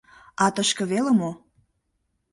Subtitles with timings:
[0.43, 1.31] А тышке веле мо?!